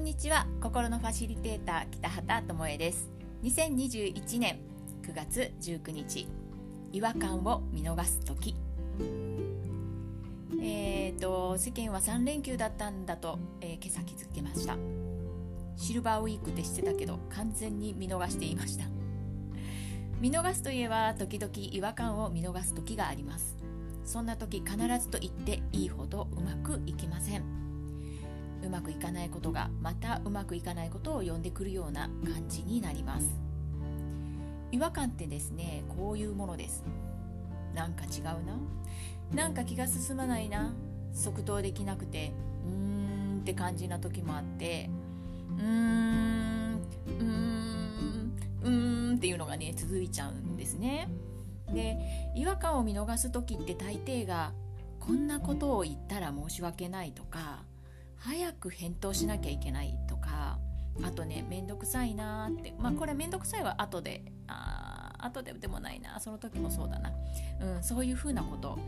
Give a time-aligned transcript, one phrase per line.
[0.00, 0.46] んにちは。
[0.62, 3.10] 心のファシリテーター北畑智恵です。
[3.42, 4.58] 2021年
[5.02, 6.26] 9月19日。
[6.90, 8.56] 違和感を見逃す時。
[10.62, 14.78] えーと世間は3連休だったんだと、えー、今朝気づけました。
[15.76, 18.86] シルバーウィークって知ってたけど完全に見逃していました。
[20.18, 23.58] 見逃すといえば時々違和感を見逃す時があります。
[24.06, 27.69] そんな時必ずと言っていいほどうまくいきません。
[28.62, 33.40] うまくいかないことがまたうまくいかないことを呼んでくるような感じになります。
[34.72, 36.84] 違和感ってですねこういうものです。
[37.74, 38.58] なんか違うな。
[39.34, 40.72] なんか気が進まないな。
[41.12, 42.32] 即答できなくて
[42.66, 44.90] うーんって感じな時もあって
[45.58, 51.08] うーんうーんうーんっていうのがね続いちゃうんですね。
[51.72, 51.98] で
[52.34, 54.52] 違和感を見逃す時って大抵が
[54.98, 57.64] こんなことを言ったら申し訳ないとか
[58.20, 60.58] 早く返答しなきゃいけないとか
[61.02, 67.12] あとねめんどくさいなってまあこれめんどくさいは後であ後ででもないなその時もそうだな、
[67.60, 68.78] うん、そういうふうなこと。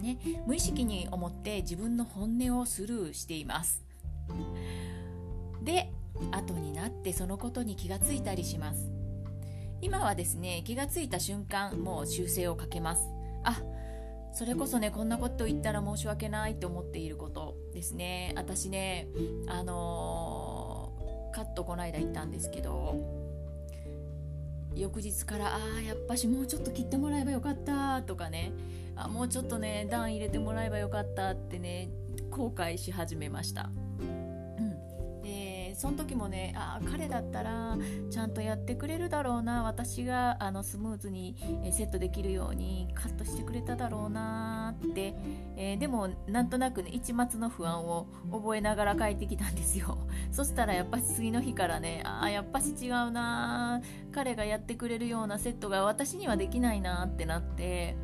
[0.00, 3.82] ね無意識に思って自分の本音をスルーしています。
[5.62, 5.90] で
[6.32, 8.90] 後になってそのことに気がついたりします。
[9.80, 13.08] 今はですね気がついた瞬間もう修正をかけます。
[13.44, 13.60] あ
[14.32, 17.56] それこそねこんなこと言ったら申し訳ないと思っていること。
[17.76, 18.32] ですね。
[18.36, 19.06] 私ね
[19.48, 22.96] あのー、カットこの間行ったんですけど
[24.74, 28.52] 翌日からああやっぱしもうちょっと切ってもらえばよかったとかね。
[28.96, 31.90] あもうちょっとね段入れてもらえばよかったってね
[32.30, 33.70] 後悔し始めました。
[35.76, 37.76] その時もねあ彼だったら
[38.10, 39.62] ちゃんとやってくれるだろうな。
[39.62, 41.36] 私があのスムーズに
[41.70, 45.14] セットできるようにカットしてくれただろうなって、
[45.56, 49.98] えー、でもなんとなくね一末の不安を覚えながら帰ってきたんですよ。
[50.32, 53.82] そしたらやっぱし次の日からねあやっぱし違うな。
[54.12, 57.96] 彼がやってくれるようなセットが私にはできないなってなって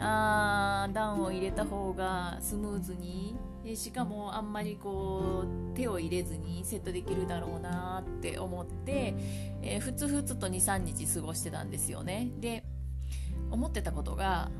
[0.00, 3.36] あー段を入れた方がスムーズに
[3.68, 9.14] でしかもあんまりこう手を入れずにセットできるだろうなって思って、
[9.60, 12.64] えー、ふつふつと23日過ごしてたんですよねで
[13.50, 14.50] 思ってたことが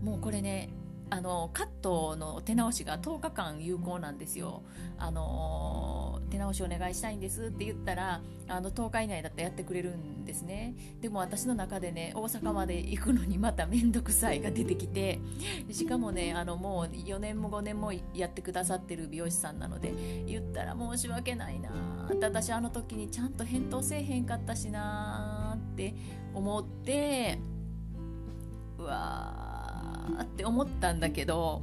[0.00, 0.68] もうこれね
[1.10, 4.62] あのカットの手直しが10日間有効なんですよ。
[4.96, 5.81] あのー
[6.52, 10.74] 直しお願いしたいんですって言ったらあの10日以内だったらやってくれるんですね。
[11.00, 15.18] でも私の中でね大阪まで行くのにまた面倒くさいが出てきて
[15.70, 19.92] しかもねあのもう4年も5年もやってくださってる美容師さんなので
[20.26, 21.70] 言ったら申し訳ないな
[22.12, 25.94] って私あの時にちゃんと返答せえへんかったしなって
[26.34, 27.38] 思って
[28.78, 31.62] うわーって思ったんだけど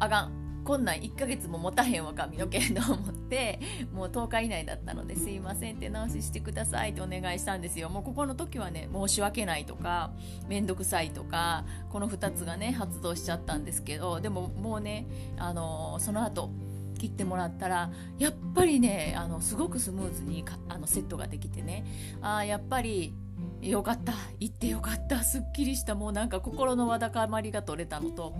[0.00, 0.37] あかん
[0.68, 3.58] こんなん1ヶ月も持たへんわ髪の毛と思って
[3.90, 7.88] もう10日以内だったのですいませんって直ししてくださいってお願いしたんですよ。
[7.88, 10.12] もうここの時はね申し訳ないとか
[10.46, 15.06] めんどくさいとかこの2つがね発動しちゃったんですけどでももうね
[15.38, 16.50] あのその後
[16.98, 21.86] 切ってもらったらやっぱりねあのすごくスムーズにあのセットができてね
[22.20, 23.14] あやっぱり
[23.62, 28.34] よかった行ってよかったすっきりしたもうなんか心のわだかまりが取れたのと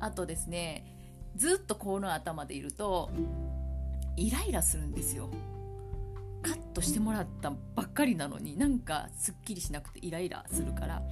[0.00, 0.98] あとですね
[1.36, 3.10] ずっとこの頭でいると
[4.16, 5.30] イライラするんですよ。
[6.42, 11.02] カットしてもらったばっかりなのになんかすっきりしなくてイライラするから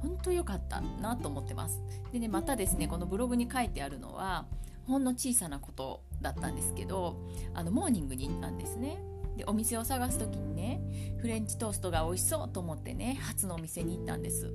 [0.00, 1.82] 本当良かったなと思ってます。
[2.12, 4.46] でねまたですねこのブログに書いてあるのは
[4.86, 7.16] ほんの小さなことだったんですけど
[7.52, 8.98] あのモーニングに行ったんですね。
[9.36, 10.80] でお店を探す時にね
[11.20, 14.50] フレンチトーストが美味しそうと思ってね初のお店に行ったんです。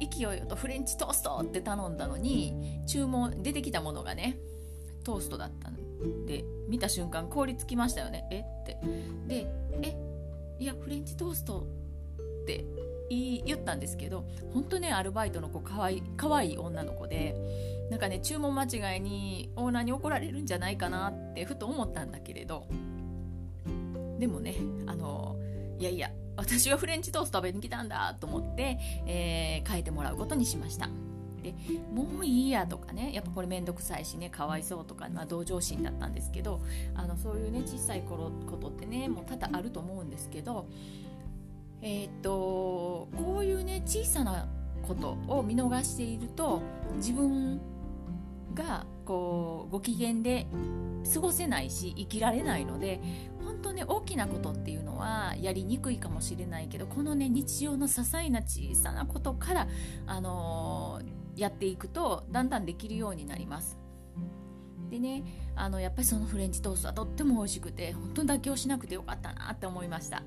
[0.00, 4.38] 勢いよとフレンチトーストって頼んだのに注文出てきたものがね
[5.04, 5.76] トーストだったん
[6.26, 8.26] で見た瞬間凍りつきましたよね。
[8.30, 8.40] え？
[8.40, 8.78] って。
[9.26, 9.46] で
[9.82, 9.96] え？
[10.58, 11.66] いやフレンチトースト
[12.42, 12.64] って
[13.08, 17.36] 言ったんですけど本当ねアルバイトの子かわいかわいい女の子で
[17.90, 22.66] なんかね注文間違いにオーナーに怒られるんじゃないかなってふと思ったんだけれど。
[24.18, 24.56] でもね
[24.86, 25.36] あの
[25.78, 30.88] いやいや私はフレンチトースト食べに来たんだと思って、えー、変えてもらうことにしました。
[31.42, 31.54] で
[31.92, 36.60] もういいやとかねやっぱこれめんどくさいしねかわいそうとか、まあ、同情心だったんですけど
[36.94, 40.66] あのそういうね小さい頃ことってねもう多々あると思うんですけど
[41.82, 44.48] えー、っとこういうね小さな
[44.82, 46.62] ことを見逃していると
[46.96, 47.60] 自分
[48.54, 50.46] がこうご機嫌で
[51.14, 53.00] 過ごせないし生きられないので
[53.56, 59.68] 本当ね大きなことっていうのはやりにくいかもしれないけどこのね日常の些細な小さなことから、
[60.06, 63.78] あのー、やっていくとだんだんできるようになります。
[64.90, 65.24] でね
[65.56, 70.22] あのやっぱりそのフレンチトーストはとっても美味しくて本当に妥協しなくてよかったなって思いました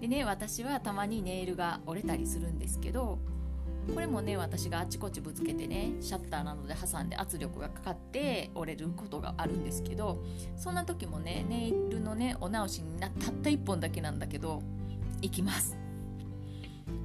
[0.00, 3.18] でね私はたまにネイルが折れたりするんですけど
[3.94, 10.22] これもね私があちこちぶつけてねシャッターなどで挟んで圧力がかかって折れることがあるんですけど
[10.56, 14.62] そんな時もねネイルのねお直しになたった1本だけなんだけど
[15.22, 15.76] 行きます。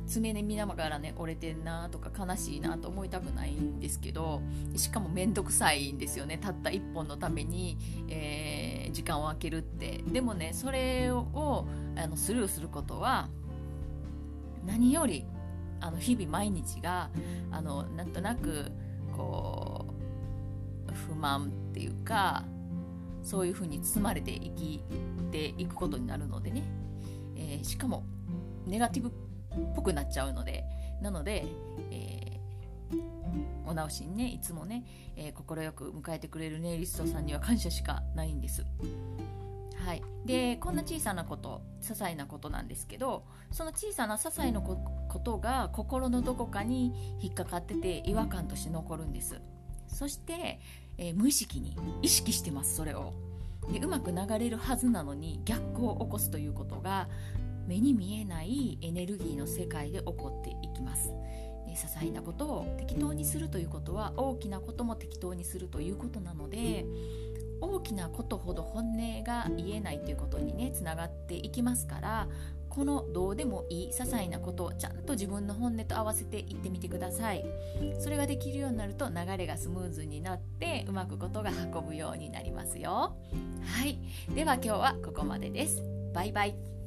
[0.05, 4.41] 爪ね見ながらね折れてんなとか悲しいなと思いたくないんですけど
[4.75, 7.77] しかも面倒くさいんですよねたった1本のために、
[8.09, 10.03] えー、時間を空けるって。
[10.05, 11.65] でもねそれを
[11.95, 13.29] あのスルーすることは
[14.65, 15.25] 何より
[15.83, 17.09] あの日々毎日が
[17.51, 18.71] あのなんとなく
[19.15, 19.85] こ
[20.89, 22.45] う不満っていうか
[23.21, 24.83] そういうふうに包まれていき
[25.31, 26.63] ていくことになるのでね、
[27.35, 28.05] えー、しかも
[28.65, 29.11] ネガティブっ
[29.75, 30.63] ぽくなっちゃうので。
[31.03, 31.45] なので、
[31.91, 34.85] えー、お直しにねいつもね
[35.17, 38.65] 快、えー、く迎えてくれるネイリストさんには感謝しかないんです。
[39.85, 44.77] はい、でこんな小さなこと些細なことなんですけどその小さな些細なこ
[45.13, 49.39] ことが心のどこかに引っかかってて違和感として残るんです。
[49.87, 50.59] そして、
[50.97, 53.13] えー、無意識に意識してますそれを。
[53.71, 57.07] でうまく流れるはずなのに逆行を起こすということが
[57.65, 61.13] 目に見えないエネルギーの世界で起こっていきます。
[61.73, 66.85] 些細なことを適当にするということは大きなことも適当にするということなので
[67.63, 72.27] 大きなことほど本音が言えないということにねつながっていきますから
[72.69, 77.45] このどうでもいい些細なことをちゃんと自分の本音と合わせていってみてください。
[77.99, 83.15] それができるようになると流れがスムーズになってうまくことが運ぶようになりますよ。
[83.63, 83.99] はい。
[84.33, 85.83] では今日はここまでです。
[86.15, 86.82] バイバイ。